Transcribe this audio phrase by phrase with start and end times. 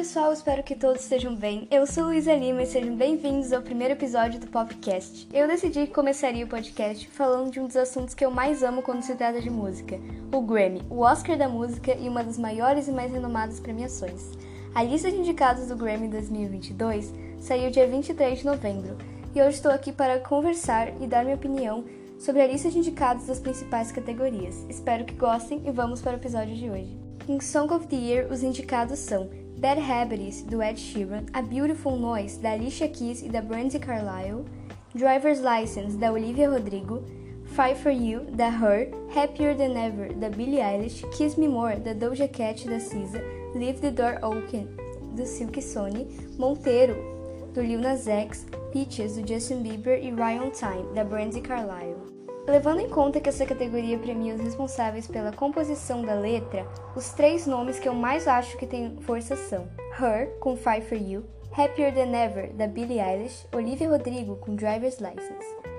[0.00, 1.68] pessoal, espero que todos estejam bem.
[1.70, 5.28] Eu sou Luísa Lima e sejam bem-vindos ao primeiro episódio do Popcast.
[5.30, 8.80] Eu decidi que começaria o podcast falando de um dos assuntos que eu mais amo
[8.80, 10.00] quando se trata de música,
[10.32, 14.30] o Grammy, o Oscar da música e uma das maiores e mais renomadas premiações.
[14.74, 18.96] A lista de indicados do Grammy 2022 saiu dia 23 de novembro
[19.34, 21.84] e hoje estou aqui para conversar e dar minha opinião
[22.18, 24.64] sobre a lista de indicados das principais categorias.
[24.66, 27.09] Espero que gostem e vamos para o episódio de hoje.
[27.30, 31.96] Em Song of the Year, os indicados são Bad Habits, do Ed Sheeran, A Beautiful
[31.96, 34.44] Noise, da Alicia Keys e da Brandy Carlile,
[34.96, 37.04] Driver's License, da Olivia Rodrigo,
[37.54, 41.94] Fight For You, da Her, Happier Than Ever, da Billie Eilish, Kiss Me More, da
[41.94, 43.22] Doja Cat da SZA,
[43.54, 44.66] Leave the Door Open,
[45.14, 46.96] do Silk Sony, Monteiro,
[47.54, 52.19] do Lil Nas X, Peaches, do Justin Bieber e Ryan Time, da Brandy Carlile.
[52.46, 56.66] Levando em conta que essa categoria premia os responsáveis pela composição da letra,
[56.96, 59.68] os três nomes que eu mais acho que têm força são
[60.00, 64.98] Her, com Fight For You, Happier Than Ever, da Billie Eilish, Olivia Rodrigo, com Driver's
[64.98, 65.70] License.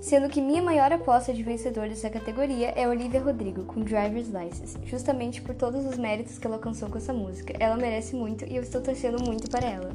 [0.00, 4.76] Sendo que minha maior aposta de vencedor dessa categoria é Olivia Rodrigo, com Driver's License,
[4.84, 7.54] justamente por todos os méritos que ela alcançou com essa música.
[7.58, 9.92] Ela merece muito e eu estou torcendo muito para ela.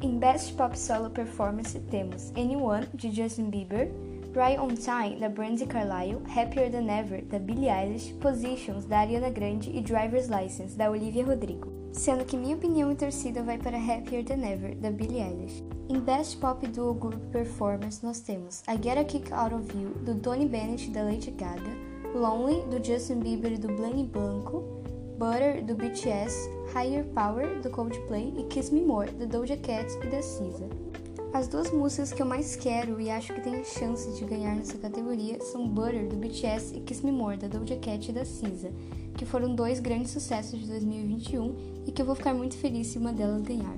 [0.00, 3.90] Em Best Pop Solo Performance temos Anyone, de Justin Bieber,
[4.34, 9.28] Right on Time, da Brandy Carlile, Happier Than Ever, da Billie Eilish, Positions, da Ariana
[9.28, 11.70] Grande e Driver's License, da Olivia Rodrigo.
[11.92, 15.62] Sendo que minha opinião e torcida vai para Happier Than Ever, da Billie Eilish.
[15.90, 19.90] Em Best Pop Duo Group Performance nós temos I Get a Kick Out of You,
[20.02, 21.76] do Tony Bennett da Lady Gaga,
[22.14, 24.62] Lonely, do Justin Bieber e do Blaine Blanco,
[25.18, 30.06] Butter, do BTS, Higher Power, do Coldplay e Kiss Me More, da Doja Cat e
[30.06, 30.91] da SZA.
[31.34, 34.76] As duas músicas que eu mais quero e acho que tenho chance de ganhar nessa
[34.76, 38.70] categoria são Butter, do BTS, e Kiss Me More, da Doja Cat e da SZA,
[39.16, 42.98] que foram dois grandes sucessos de 2021 e que eu vou ficar muito feliz se
[42.98, 43.74] uma delas ganhar.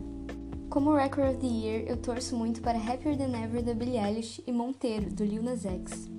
[0.68, 4.42] Como Record of the Year, eu torço muito para Happier Than Ever, da Billie Eilish,
[4.44, 6.10] e Monteiro, do Lil Nas X.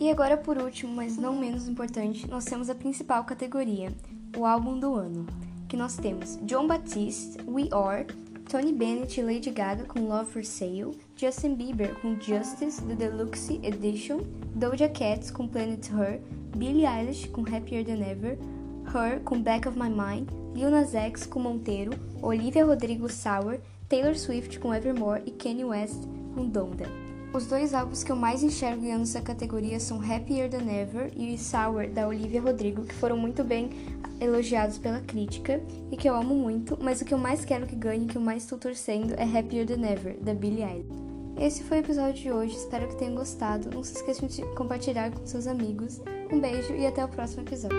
[0.00, 3.92] E agora, por último, mas não menos importante, nós temos a principal categoria,
[4.36, 5.26] o álbum do ano,
[5.68, 8.04] que nós temos John Batiste, We Are,
[8.48, 13.60] Tony Bennett e Lady Gaga com Love for Sale, Justin Bieber com Justice The Deluxe
[13.62, 14.20] Edition,
[14.54, 16.20] Doja Cat com Planet Her,
[16.56, 18.38] Billie Eilish com Happier Than Ever,
[18.86, 24.16] Her com Back of My Mind, Lil Nas X com Monteiro, Olivia Rodrigo Sour, Taylor
[24.16, 26.02] Swift com Evermore e Kanye West
[26.34, 27.03] com Donda.
[27.34, 31.36] Os dois álbuns que eu mais enxergo ganhando essa categoria são Happier Than Ever e
[31.36, 33.70] Sour, da Olivia Rodrigo, que foram muito bem
[34.20, 37.74] elogiados pela crítica e que eu amo muito, mas o que eu mais quero que
[37.74, 41.04] ganhe, que eu mais estou torcendo, é Happier Than Ever, da Billie Eilish.
[41.36, 43.68] Esse foi o episódio de hoje, espero que tenham gostado.
[43.74, 46.00] Não se esqueçam de compartilhar com seus amigos.
[46.32, 47.74] Um beijo e até o próximo episódio.